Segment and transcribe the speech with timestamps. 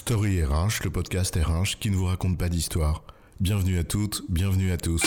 [0.00, 3.02] Story RH, le podcast RH qui ne vous raconte pas d'histoire.
[3.38, 5.02] Bienvenue à toutes, bienvenue à tous.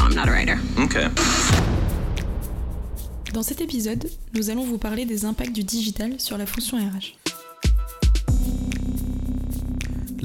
[0.00, 0.56] I'm not a writer.
[0.76, 1.06] Okay.
[3.32, 7.27] Dans cet épisode, nous allons vous parler des impacts du digital sur la fonction RH.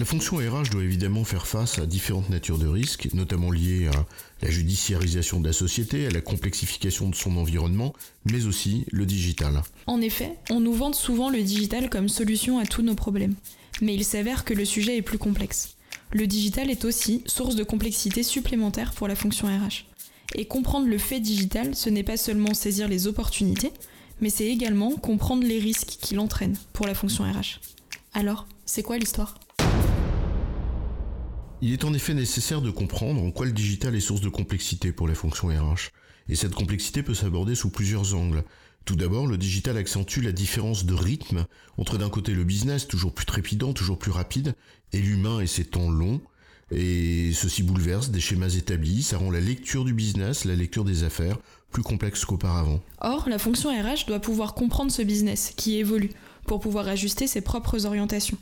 [0.03, 4.05] La fonction RH doit évidemment faire face à différentes natures de risques, notamment liées à
[4.41, 7.93] la judiciarisation de la société, à la complexification de son environnement,
[8.25, 9.61] mais aussi le digital.
[9.87, 13.35] En effet, on nous vante souvent le digital comme solution à tous nos problèmes.
[13.79, 15.77] Mais il s'avère que le sujet est plus complexe.
[16.11, 19.85] Le digital est aussi source de complexité supplémentaire pour la fonction RH.
[20.35, 23.71] Et comprendre le fait digital, ce n'est pas seulement saisir les opportunités,
[24.19, 27.61] mais c'est également comprendre les risques qu'il entraîne pour la fonction RH.
[28.13, 29.39] Alors, c'est quoi l'histoire?
[31.65, 34.91] Il est en effet nécessaire de comprendre en quoi le digital est source de complexité
[34.91, 35.91] pour la fonction RH.
[36.27, 38.43] Et cette complexité peut s'aborder sous plusieurs angles.
[38.83, 41.45] Tout d'abord, le digital accentue la différence de rythme
[41.77, 44.55] entre d'un côté le business toujours plus trépidant, toujours plus rapide,
[44.91, 46.19] et l'humain et ses temps longs.
[46.69, 51.05] Et ceci bouleverse des schémas établis, ça rend la lecture du business, la lecture des
[51.05, 51.37] affaires,
[51.71, 52.81] plus complexe qu'auparavant.
[52.99, 56.11] Or, la fonction RH doit pouvoir comprendre ce business qui évolue
[56.45, 58.37] pour pouvoir ajuster ses propres orientations.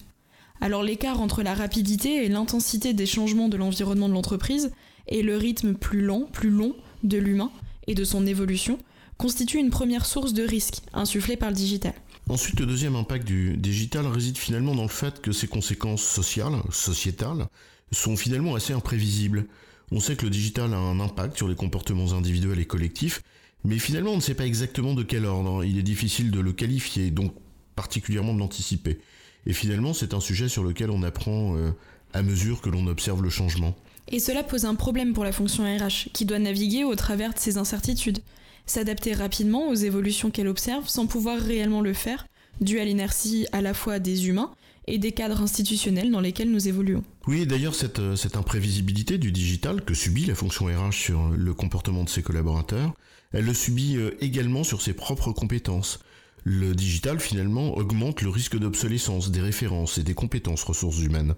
[0.62, 4.72] Alors l'écart entre la rapidité et l'intensité des changements de l'environnement de l'entreprise
[5.08, 7.52] et le rythme plus lent, plus long de l'humain
[7.88, 8.78] et de son évolution
[9.18, 11.94] constitue une première source de risque insufflée par le digital.
[12.30, 16.62] Ensuite, le deuxième impact du digital réside finalement dans le fait que ses conséquences sociales,
[16.70, 17.48] sociétales,
[17.92, 19.48] sont finalement assez imprévisibles.
[19.92, 23.24] On sait que le digital a un impact sur les comportements individuels et collectifs,
[23.64, 25.64] mais finalement on ne sait pas exactement de quel ordre.
[25.64, 27.34] Il est difficile de le qualifier, donc
[27.76, 29.00] particulièrement de l'anticiper.
[29.46, 31.72] Et finalement, c'est un sujet sur lequel on apprend euh,
[32.14, 33.76] à mesure que l'on observe le changement.
[34.08, 37.40] Et cela pose un problème pour la fonction RH, qui doit naviguer au travers de
[37.40, 38.20] ces incertitudes,
[38.66, 42.26] s'adapter rapidement aux évolutions qu'elle observe sans pouvoir réellement le faire,
[42.60, 44.52] dû à l'inertie à la fois des humains
[44.88, 47.04] et des cadres institutionnels dans lesquels nous évoluons.
[47.28, 51.54] Oui, d'ailleurs, cette, euh, cette imprévisibilité du digital que subit la fonction RH sur le
[51.54, 52.94] comportement de ses collaborateurs,
[53.32, 56.00] elle le subit euh, également sur ses propres compétences.
[56.44, 61.36] Le digital, finalement, augmente le risque d'obsolescence des références et des compétences ressources humaines.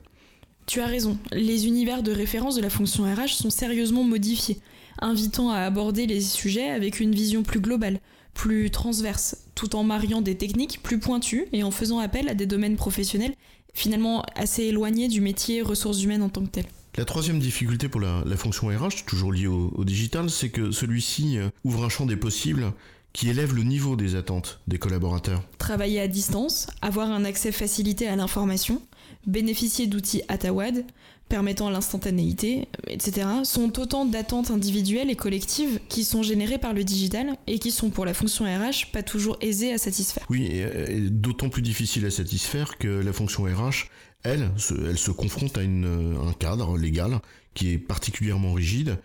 [0.65, 4.59] Tu as raison, les univers de référence de la fonction RH sont sérieusement modifiés,
[4.99, 7.99] invitant à aborder les sujets avec une vision plus globale,
[8.33, 12.45] plus transverse, tout en mariant des techniques plus pointues et en faisant appel à des
[12.45, 13.35] domaines professionnels
[13.73, 16.65] finalement assez éloignés du métier ressources humaines en tant que tel.
[16.95, 20.71] La troisième difficulté pour la, la fonction RH, toujours liée au, au digital, c'est que
[20.71, 22.71] celui-ci euh, ouvre un champ des possibles
[23.13, 25.43] qui élève le niveau des attentes des collaborateurs.
[25.59, 28.81] Travailler à distance, avoir un accès facilité à l'information,
[29.27, 30.83] bénéficier d'outils Atawad,
[31.29, 37.37] permettant l'instantanéité, etc., sont autant d'attentes individuelles et collectives qui sont générées par le digital
[37.47, 40.25] et qui sont pour la fonction RH pas toujours aisées à satisfaire.
[40.29, 43.89] Oui, et, et d'autant plus difficile à satisfaire que la fonction RH,
[44.23, 47.19] elle, se, elle se confronte à une, un cadre légal
[47.53, 48.97] qui est particulièrement rigide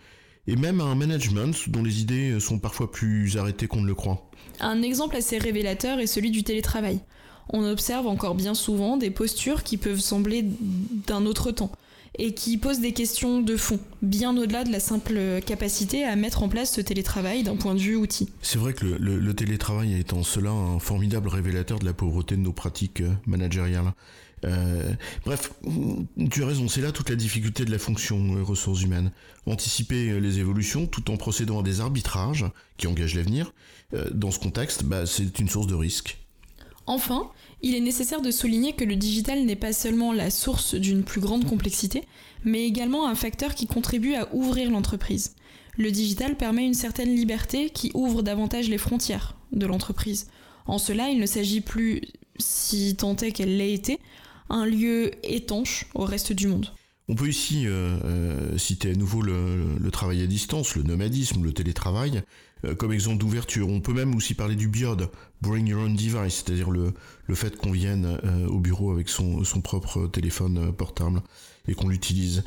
[0.49, 3.93] et même à un management dont les idées sont parfois plus arrêtées qu'on ne le
[3.93, 4.29] croit.
[4.59, 6.99] Un exemple assez révélateur est celui du télétravail.
[7.49, 10.43] On observe encore bien souvent des postures qui peuvent sembler
[11.07, 11.71] d'un autre temps
[12.17, 16.43] et qui posent des questions de fond, bien au-delà de la simple capacité à mettre
[16.43, 18.29] en place ce télétravail d'un point de vue outil.
[18.41, 22.41] C'est vrai que le, télétravail est en cela un formidable révélateur de la pauvreté de
[22.41, 23.93] nos pratiques euh, managériales.
[24.45, 24.93] Euh,
[25.25, 25.51] bref,
[26.31, 29.11] tu as raison, c'est là toute la difficulté de la fonction euh, ressources humaines.
[29.45, 32.45] Anticiper les évolutions tout en procédant à des arbitrages
[32.77, 33.53] qui engagent l'avenir,
[34.11, 36.19] dans ce contexte, bah, c'est une source de risque.
[36.89, 37.29] Enfin,
[37.61, 41.21] il est nécessaire de souligner que le digital n'est pas seulement la source d'une plus
[41.21, 42.01] grande complexité,
[42.43, 45.35] mais également un facteur qui contribue à ouvrir l'entreprise.
[45.77, 50.31] Le digital permet une certaine liberté qui ouvre davantage les frontières de l'entreprise.
[50.65, 52.01] En cela, il ne s'agit plus,
[52.39, 53.99] si tant est qu'elle l'ait été,
[54.49, 56.71] un lieu étanche au reste du monde.
[57.11, 61.51] On peut ici euh, euh, citer à nouveau le, travail à distance, le nomadisme, le
[61.51, 62.21] télétravail,
[62.65, 63.67] euh, comme exemple d'ouverture.
[63.67, 65.09] On peut même aussi parler du BIOD,
[65.41, 66.93] Bring Your Own Device, c'est-à-dire le,
[67.33, 71.23] fait qu'on vienne euh, au bureau avec son, son propre téléphone portable
[71.67, 72.43] et qu'on l'utilise.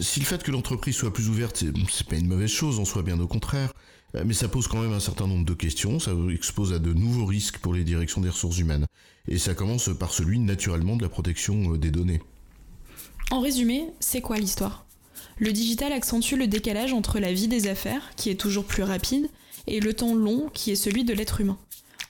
[0.00, 3.02] si le fait que l'entreprise soit plus ouverte, c'est pas une mauvaise chose en soi,
[3.02, 3.72] bien au contraire,
[4.24, 7.26] mais ça pose quand même un certain nombre de questions, ça expose à de nouveaux
[7.26, 8.86] risques pour les directions des ressources humaines.
[9.28, 12.20] Et ça commence par celui naturellement de la protection des données.
[13.30, 14.84] En résumé, c'est quoi l'histoire?
[15.38, 19.28] Le digital accentue le décalage entre la vie des affaires, qui est toujours plus rapide,
[19.68, 21.56] et le temps long, qui est celui de l'être humain.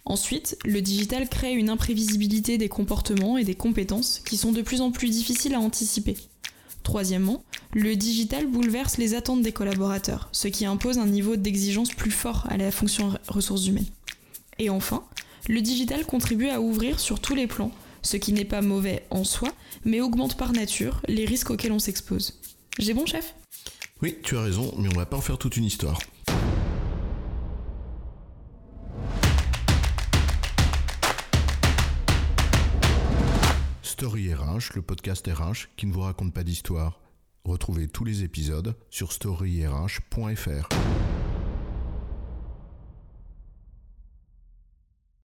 [0.07, 4.81] Ensuite, le digital crée une imprévisibilité des comportements et des compétences qui sont de plus
[4.81, 6.17] en plus difficiles à anticiper.
[6.83, 7.45] Troisièmement,
[7.75, 12.47] le digital bouleverse les attentes des collaborateurs, ce qui impose un niveau d'exigence plus fort
[12.49, 13.85] à la fonction ressources humaines.
[14.59, 15.05] Et enfin,
[15.49, 17.73] le digital contribue à ouvrir sur tous les plans
[18.03, 19.51] ce qui n'est pas mauvais en soi,
[19.85, 22.41] mais augmente par nature les risques auxquels on s'expose.
[22.79, 23.35] J'ai bon, chef?
[24.03, 25.99] Oui, tu as raison, mais on va pas en faire toute une histoire.
[33.83, 37.01] Story RH, le podcast RH qui ne vous raconte pas d'histoire.
[37.45, 40.69] Retrouvez tous les épisodes sur storyrh.fr.